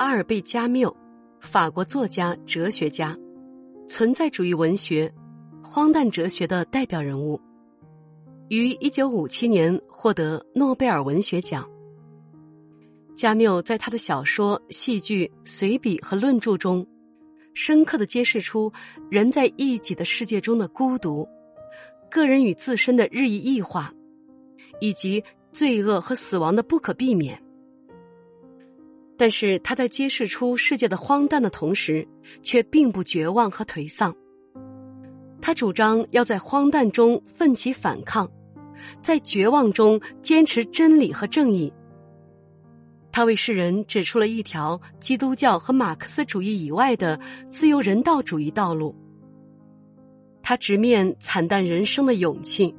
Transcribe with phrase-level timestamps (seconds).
[0.00, 0.90] 阿尔贝·加缪，
[1.40, 3.14] 法国作家、哲学家，
[3.86, 5.12] 存在主义文学、
[5.62, 7.38] 荒诞哲学的代表人物。
[8.48, 11.68] 于一九五七年获得诺贝尔文学奖。
[13.14, 16.86] 加缪在他的小说、戏剧、随笔和论著中，
[17.52, 18.72] 深刻的揭示出
[19.10, 21.28] 人在异己的世界中的孤独，
[22.10, 23.92] 个人与自身的日益异化，
[24.80, 25.22] 以及
[25.52, 27.38] 罪恶和死亡的不可避免。
[29.20, 32.08] 但是他在揭示出世界的荒诞的同时，
[32.42, 34.16] 却并不绝望和颓丧。
[35.42, 38.26] 他主张要在荒诞中奋起反抗，
[39.02, 41.70] 在绝望中坚持真理和正义。
[43.12, 48.96] 他为世人指出了一条基督教和马克思主义以外的自由人道主义道路。
[50.40, 52.74] 他直面惨淡人生的勇气，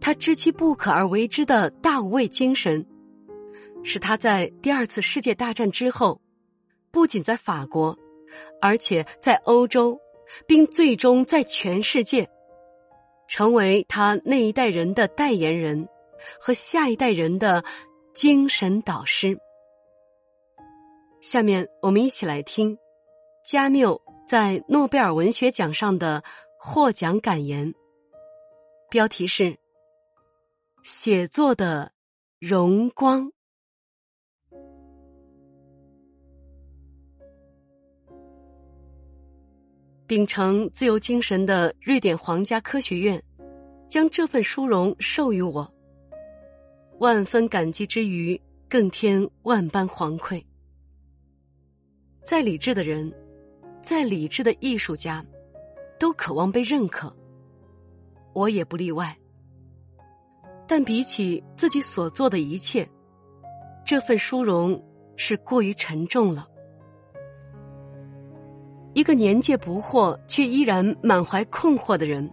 [0.00, 2.86] 他知其不可而为之的大无畏精神。
[3.86, 6.20] 使他在第二次世界大战之后，
[6.90, 7.96] 不仅在法国，
[8.60, 9.96] 而且在欧洲，
[10.44, 12.28] 并最终在全世界，
[13.28, 15.88] 成为他那一代人的代言人
[16.40, 17.64] 和下一代人的
[18.12, 19.38] 精神导师。
[21.20, 22.76] 下面我们一起来听
[23.44, 26.24] 加缪在诺贝尔文学奖上的
[26.58, 27.72] 获奖感言，
[28.90, 29.44] 标题是
[30.82, 31.92] 《写作的
[32.40, 33.28] 荣光》。
[40.06, 43.20] 秉承自由精神的瑞典皇家科学院，
[43.88, 45.68] 将这份殊荣授予我。
[47.00, 50.44] 万分感激之余，更添万般惶愧。
[52.22, 53.12] 再理智的人，
[53.82, 55.24] 再理智的艺术家，
[55.98, 57.12] 都渴望被认可，
[58.32, 59.16] 我也不例外。
[60.68, 62.88] 但比起自己所做的一切，
[63.84, 64.80] 这份殊荣
[65.16, 66.48] 是过于沉重了。
[68.96, 72.32] 一个年届不惑却依然满怀困惑的人，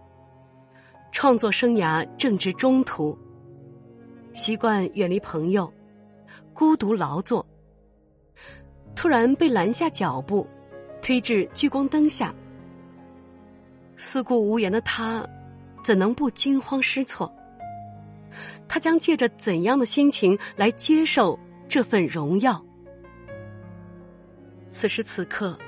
[1.12, 3.14] 创作生涯正值中途，
[4.32, 5.70] 习惯远离朋友，
[6.54, 7.46] 孤独劳作。
[8.96, 10.46] 突然被拦下脚步，
[11.02, 12.34] 推至聚光灯下，
[13.98, 15.22] 四顾无言的他，
[15.82, 17.30] 怎能不惊慌失措？
[18.66, 21.38] 他将借着怎样的心情来接受
[21.68, 22.58] 这份荣耀？
[24.70, 25.58] 此时此刻。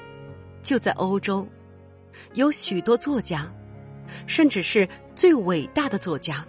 [0.67, 1.47] 就在欧洲，
[2.35, 3.49] 有许多作家，
[4.27, 6.45] 甚至是最伟大的作家，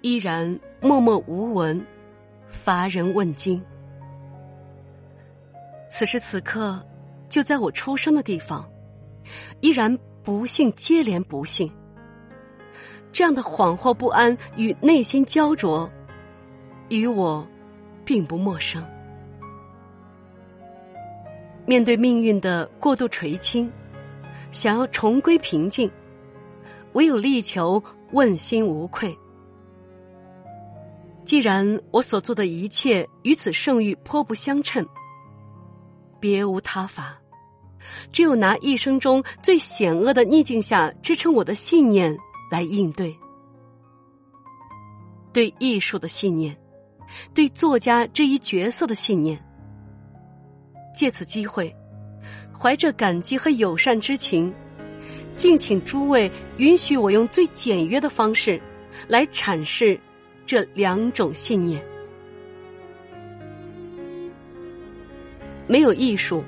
[0.00, 1.84] 依然默默无闻，
[2.48, 3.60] 乏人问津。
[5.90, 6.80] 此时此刻，
[7.28, 8.64] 就在我出生的地方，
[9.60, 11.68] 依然不幸接连不幸。
[13.10, 15.90] 这样的恍惚不安与内心焦灼，
[16.90, 17.44] 与我
[18.04, 18.80] 并不陌生。
[21.66, 23.70] 面对命运的过度垂青，
[24.52, 25.90] 想要重归平静，
[26.92, 27.82] 唯有力求
[28.12, 29.16] 问心无愧。
[31.24, 34.86] 既然我所做的一切与此圣域颇不相称，
[36.20, 37.20] 别无他法，
[38.12, 42.16] 只有拿一生中最险恶的逆境下支撑我的信念
[42.48, 43.12] 来应对。
[45.32, 46.56] 对艺术的信念，
[47.34, 49.42] 对作家这一角色的信念。
[50.96, 51.72] 借此机会，
[52.58, 54.52] 怀着感激和友善之情，
[55.36, 58.58] 敬请诸位允许我用最简约的方式
[59.06, 60.00] 来阐释
[60.46, 61.84] 这两种信念。
[65.68, 66.42] 没有艺术，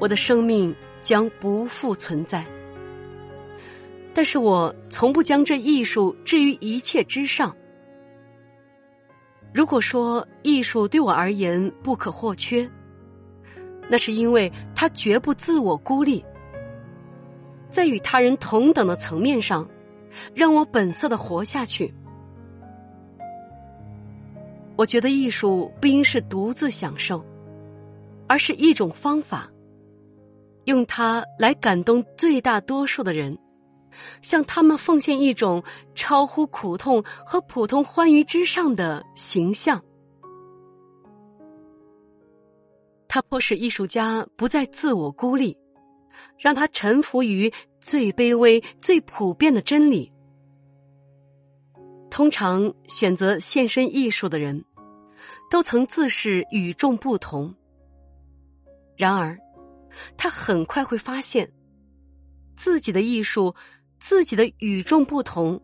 [0.00, 2.44] 我的生命将不复存在。
[4.12, 7.54] 但是我从不将这艺术置于一切之上。
[9.52, 12.68] 如果说艺术对我而言不可或缺，
[13.88, 16.24] 那是因为他绝不自我孤立，
[17.68, 19.68] 在与他人同等的层面上，
[20.34, 21.92] 让我本色的活下去。
[24.76, 27.24] 我觉得艺术不应是独自享受，
[28.26, 29.48] 而是一种方法，
[30.64, 33.38] 用它来感动最大多数的人，
[34.20, 35.62] 向他们奉献一种
[35.94, 39.80] 超乎苦痛和普通欢愉之上的形象。
[43.14, 45.56] 他迫使艺术家不再自我孤立，
[46.36, 50.12] 让他臣服于最卑微、最普遍的真理。
[52.10, 54.64] 通常选择献身艺术的人，
[55.48, 57.54] 都曾自视与众不同。
[58.96, 59.38] 然而，
[60.16, 61.48] 他很快会发现，
[62.56, 63.54] 自己的艺术、
[64.00, 65.62] 自己的与众不同，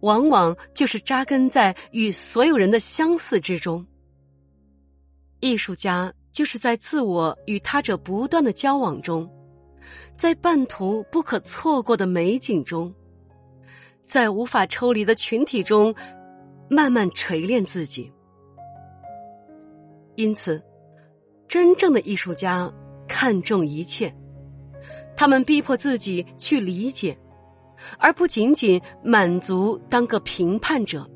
[0.00, 3.86] 往往就是扎根在与所有人的相似之中。
[5.38, 6.12] 艺术家。
[6.32, 9.28] 就是在自我与他者不断的交往中，
[10.16, 12.92] 在半途不可错过的美景中，
[14.02, 15.94] 在无法抽离的群体中，
[16.68, 18.10] 慢慢锤炼自己。
[20.14, 20.62] 因此，
[21.46, 22.72] 真正的艺术家
[23.06, 24.14] 看重一切，
[25.14, 27.16] 他们逼迫自己去理解，
[27.98, 31.08] 而不仅仅满足当个评判者。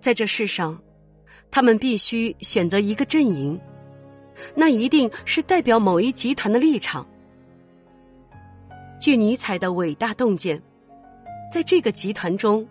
[0.00, 0.82] 在这世上，
[1.52, 3.60] 他们必须选择一个阵营，
[4.54, 7.06] 那一定是代表某一集团的立场。
[8.98, 10.60] 据尼采的伟大洞见，
[11.52, 12.66] 在这个集团中，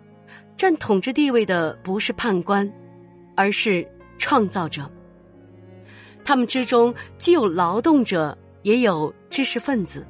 [0.56, 2.70] 占统治地位的不是判官，
[3.36, 3.86] 而是
[4.18, 4.90] 创造者。
[6.24, 10.04] 他们之中既有劳动者，也有知识分子。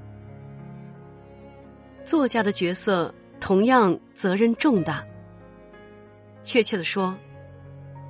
[2.04, 5.04] 作家的角色同样责任重大。
[6.42, 7.14] 确切的说，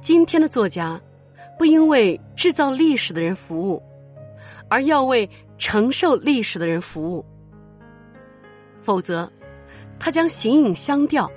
[0.03, 1.01] 今天的作家
[1.57, 3.81] 不应为制造历史的人服务，
[4.69, 5.29] 而要为
[5.59, 7.25] 承受历史的人服务。
[8.83, 9.31] 否则，
[10.01, 11.31] 他将形影相吊，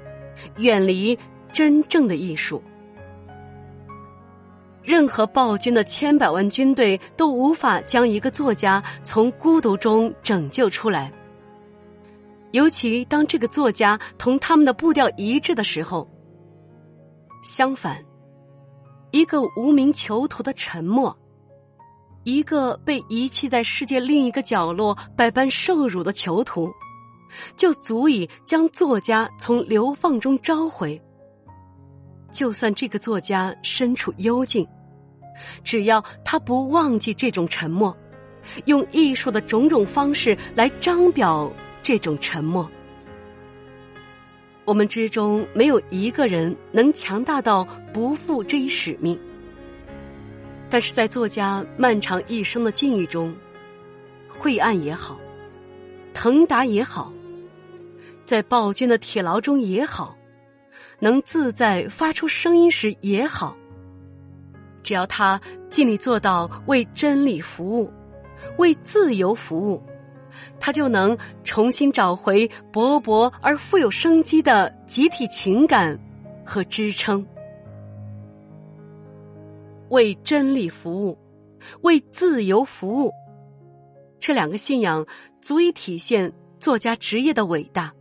[0.57, 1.17] 远离
[1.53, 2.59] 真正的艺术。
[4.81, 11.13] 任何暴君的千百万军队都无法将一个作家从孤独中拯救出来。
[12.49, 16.09] 尤其当这个作家同他们的步调一致的时候。
[17.43, 18.03] 相反，
[19.15, 21.17] 一个无名囚徒的沉默，
[22.25, 26.69] 一个被遗弃在世界另一个角落、百般受辱的囚徒，
[27.55, 31.01] 就足以将作家从流放中召回。
[32.29, 34.67] 就算这个作家身处幽静，
[35.63, 37.95] 只要他不忘记这种沉默，
[38.65, 41.49] 用艺术的种种方式来张表
[41.81, 42.69] 这种沉默。
[44.65, 47.63] 我们之中没有一个人能强大到
[47.93, 49.17] 不负这一使命，
[50.71, 53.33] 但是在作家漫长一生的境遇中，
[54.27, 55.19] 晦暗也好，
[56.15, 57.13] 腾达也好，
[58.25, 60.17] 在暴君的铁牢中也好，
[60.97, 63.55] 能自在发出声音时也好，
[64.81, 65.39] 只要他
[65.69, 67.93] 尽力做到为真理服务，
[68.57, 69.83] 为自由服务。
[70.59, 75.99] 他就能重新找回勃勃而富有生机的集体情感
[76.45, 77.25] 和支撑，
[79.89, 81.17] 为真理服务，
[81.81, 83.11] 为自由服务。
[84.19, 85.05] 这两个信仰
[85.41, 87.93] 足以体现作家职业的伟大。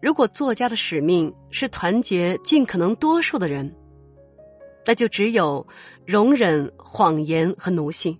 [0.00, 3.74] 如果作家的使命是团结尽可能多数的人，
[4.84, 5.66] 那就只有
[6.06, 8.16] 容忍谎言和奴性。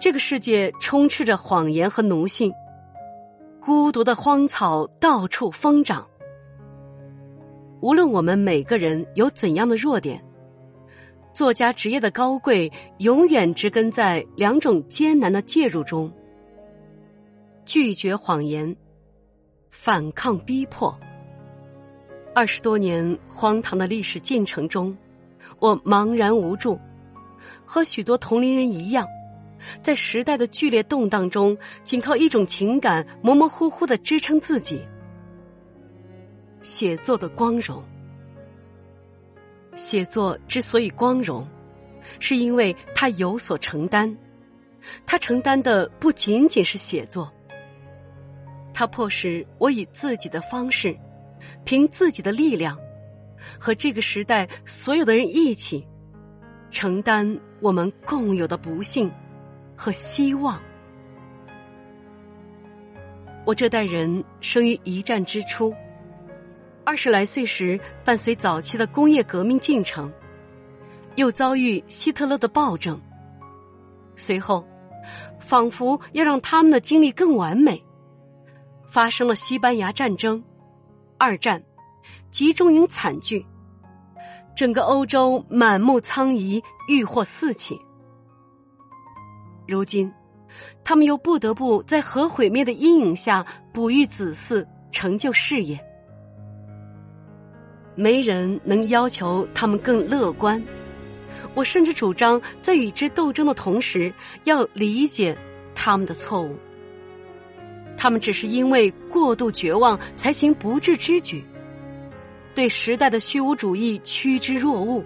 [0.00, 2.52] 这个世界充斥着谎言和奴性，
[3.60, 6.06] 孤独的荒草到处疯长。
[7.80, 10.24] 无论我们每个人有怎样的弱点，
[11.32, 16.12] 作家职业的高贵永远植根在两种艰难的介入中：
[17.64, 18.76] 拒绝谎言，
[19.68, 20.96] 反抗逼迫。
[22.36, 24.96] 二十多年荒唐的历史进程中，
[25.58, 26.78] 我茫然无助，
[27.64, 29.04] 和许多同龄人一样。
[29.80, 34.86] 在时代的剧烈动荡中，仅靠一种情感模模糊糊的支撑自己。
[36.60, 37.82] 写作的光荣，
[39.76, 41.46] 写作之所以光荣，
[42.18, 44.14] 是因为它有所承担。
[45.04, 47.30] 它承担的不仅仅是写作，
[48.72, 50.96] 他迫使我以自己的方式，
[51.64, 52.78] 凭自己的力量，
[53.58, 55.86] 和这个时代所有的人一起，
[56.70, 59.10] 承担我们共有的不幸。
[59.78, 60.60] 和希望。
[63.46, 65.72] 我这代人生于一战之初，
[66.84, 70.12] 二十来岁时伴随早期的工业革命进程，
[71.14, 73.00] 又遭遇希特勒的暴政。
[74.16, 74.66] 随后，
[75.38, 77.82] 仿佛要让他们的经历更完美，
[78.90, 80.42] 发生了西班牙战争、
[81.16, 81.62] 二战、
[82.32, 83.46] 集中营惨剧，
[84.56, 87.80] 整个欧洲满目疮痍，欲火四起。
[89.68, 90.10] 如今，
[90.82, 95.78] 他们又不得不在核毁灭的阴影下哺育子嗣，成就事业。
[97.94, 100.62] 没人能要求他们更乐观。
[101.54, 104.10] 我甚至主张，在与之斗争的同时，
[104.44, 105.36] 要理解
[105.74, 106.56] 他们的错误。
[107.94, 111.44] 他们只是因为过度绝望，才行不智之举，
[112.54, 115.04] 对时代的虚无主义趋之若鹜。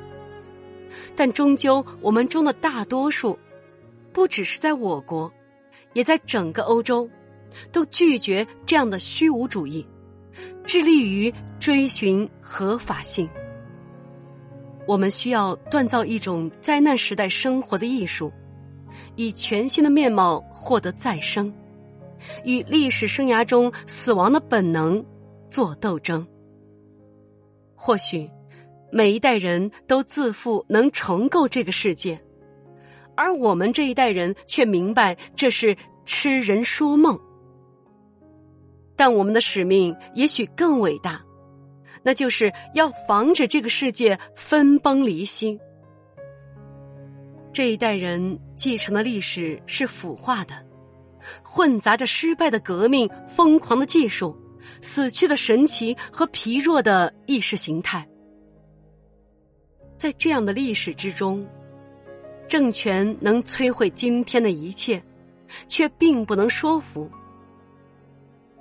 [1.16, 3.36] 但终究，我们中的大多数。
[4.12, 5.32] 不只是在我国，
[5.94, 7.08] 也在整个欧洲，
[7.70, 9.86] 都拒绝这样的虚无主义，
[10.64, 13.28] 致力于追寻合法性。
[14.86, 18.32] 我们需要锻造一种灾难时代生活的艺术，
[19.16, 21.52] 以全新的面貌获得再生，
[22.44, 25.04] 与历史生涯中死亡的本能
[25.48, 26.26] 做斗争。
[27.76, 28.28] 或许，
[28.90, 32.20] 每一代人都自负能重构这个世界，
[33.22, 37.16] 而我们这一代人却明白这是痴人说梦。
[38.96, 41.22] 但我们的使命也许更伟大。
[42.02, 45.56] 那就是要防止这个世界分崩离析。
[47.52, 50.54] 这一代人继承的历史是腐化的，
[51.44, 54.36] 混杂着失败的革命、疯狂的技术、
[54.80, 58.04] 死去的神奇和疲弱的意识形态。
[59.96, 61.46] 在这样的历史之中，
[62.52, 65.02] 政权能摧毁今天的一切，
[65.68, 67.10] 却并不能说服。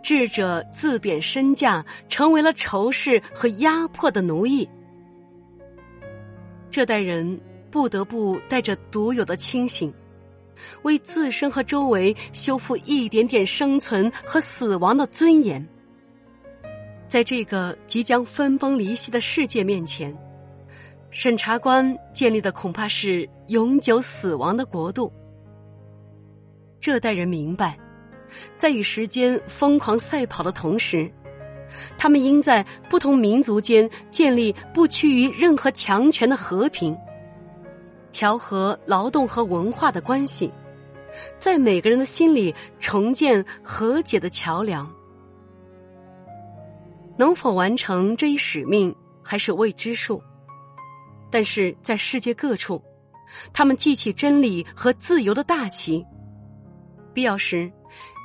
[0.01, 4.65] 智者自贬身价，成为了仇视和压迫的奴役。
[6.69, 7.38] 这代人
[7.69, 9.93] 不得不带着独有的清醒，
[10.83, 15.67] 为自身和周围修复一点点生存和死亡的尊严。
[17.10, 20.17] 在这个即将分崩离析的世界面前，
[21.11, 25.11] 审查官建立的恐怕是永久死亡的国度。
[26.79, 27.77] 这代人明白。
[28.55, 31.11] 在与时间疯狂赛跑的同时，
[31.97, 36.97] 他们应在不同民族间建立不屈于任何强权的和平，
[38.13, 40.49] 调和劳动和文化的关系，
[41.37, 44.89] 在每个人的心里重建和解的桥梁。
[47.17, 50.23] 能否完成这一使命还是未知数，
[51.31, 52.81] 但是在世界各处，
[53.53, 56.05] 他们记起真理和自由的大旗，
[57.13, 57.71] 必要时。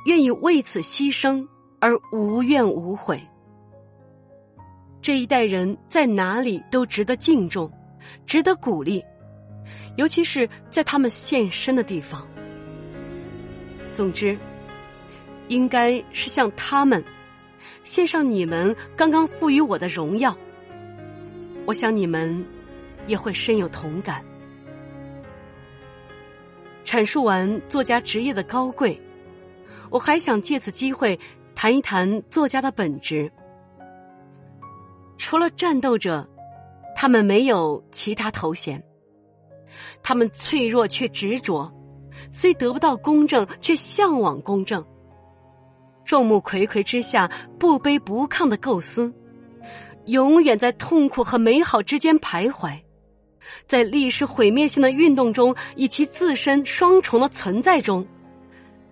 [0.05, 1.45] 愿意为此牺牲
[1.81, 3.21] 而无怨无悔，
[5.01, 7.69] 这一代人在哪里都值得敬重，
[8.25, 9.03] 值得鼓励，
[9.97, 12.25] 尤其是在他们献身的地方。
[13.91, 14.37] 总之，
[15.49, 17.03] 应该是向他们
[17.83, 20.33] 献上你们刚刚赋予我的荣耀。
[21.65, 22.45] 我想你们
[23.07, 24.23] 也会深有同感。
[26.85, 29.01] 阐述完作家职业的高贵。
[29.89, 31.17] 我还想借此机会
[31.55, 33.31] 谈一谈作家的本质。
[35.17, 36.27] 除了战斗者，
[36.93, 38.83] 他们没有其他头衔。
[40.03, 41.71] 他们脆弱却执着，
[42.31, 44.85] 虽得不到公正，却向往公正。
[46.05, 49.13] 众目睽睽之下，不卑不亢的构思，
[50.05, 52.77] 永远在痛苦和美好之间徘徊，
[53.65, 58.05] 在历史毁灭性的运动中，以其自身双重的存在中。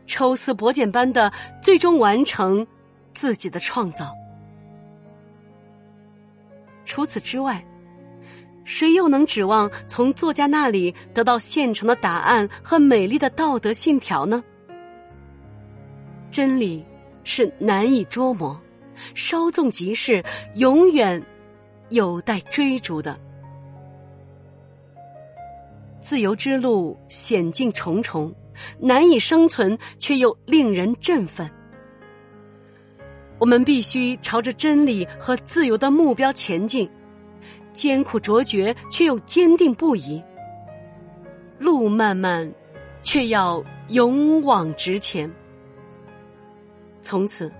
[0.07, 1.31] 抽丝剥茧般的
[1.61, 2.65] 最终完成
[3.13, 4.13] 自己的创造。
[6.85, 7.65] 除此之外，
[8.63, 14.43] 谁又能指望从作家那里得到现成的答案和美丽的道德信条呢？
[16.31, 16.85] 真理
[17.23, 18.59] 是难以捉摸，
[19.15, 20.23] 稍纵即逝，
[20.55, 21.21] 永远
[21.89, 23.19] 有待追逐的。
[26.05, 28.31] 自由之路险境重重。
[28.79, 31.49] 难以生存，却又令人振奋。
[33.39, 36.89] 我们必须朝着真理和自由的目标前进，
[37.73, 40.23] 艰苦卓绝却又坚定不移。
[41.57, 42.49] 路漫漫，
[43.01, 45.29] 却要勇往直前。
[47.01, 47.51] 从此，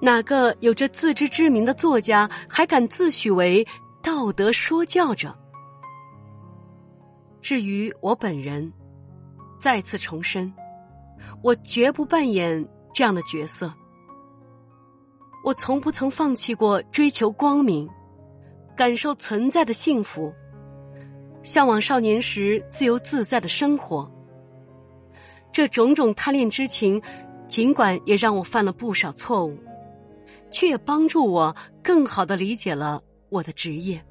[0.00, 3.66] 哪个有着自知之明的作家还敢自诩为
[4.02, 5.36] 道德说教者？
[7.40, 8.72] 至于我本人。
[9.58, 10.50] 再次重申，
[11.42, 13.72] 我绝不扮演这样的角色。
[15.44, 17.88] 我从不曾放弃过追求光明、
[18.74, 20.32] 感受存在的幸福、
[21.42, 24.10] 向往少年时自由自在的生活。
[25.52, 27.02] 这种种贪恋之情，
[27.46, 29.58] 尽管也让我犯了不少错误，
[30.50, 34.02] 却也帮助我更好的理解了我的职业，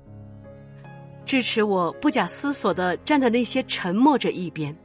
[1.30, 4.76] 支持我不假思索的站在那些沉默者一边。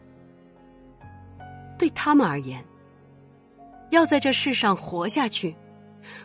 [1.79, 2.63] 对他们而言，
[3.89, 5.57] 要在这世上活下去，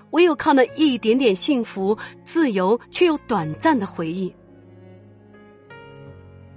[0.10, 4.36] 唯有靠那一点点幸福、自由却又短暂的回忆。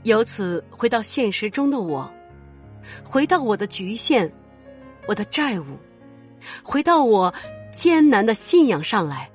[0.02, 2.12] 由此回到现实中的我，
[3.04, 4.28] 回到我的局限、
[5.06, 5.78] 我的债务，
[6.64, 7.32] 回到我
[7.70, 9.30] 艰难的信仰上来。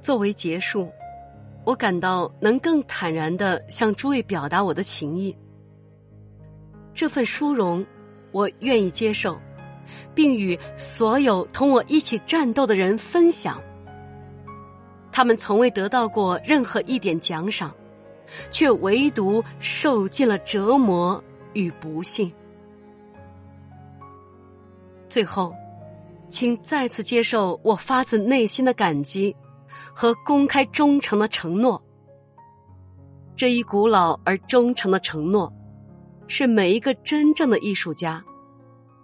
[0.00, 0.88] 作为结束，
[1.66, 5.36] 我感到能更坦然的向诸位表达我的情谊。
[6.94, 7.84] 这份殊荣，
[8.30, 9.36] 我愿意接受，
[10.14, 13.60] 并与所有同我一起战斗的人分享。
[15.10, 17.74] 他们从未得到过任何一点奖赏，
[18.48, 22.32] 却唯独受尽了折磨与不幸。
[25.08, 25.52] 最后，
[26.28, 29.34] 请再次接受我发自内心的感激
[29.98, 31.82] 和公开忠诚的承诺。
[33.34, 35.50] 这一古老而忠诚的承诺，
[36.26, 38.22] 是每一个真正的艺术家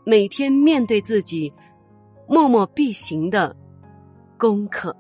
[0.05, 1.51] 每天面对自己
[2.29, 3.57] 默默必行的
[4.39, 4.95] 功课。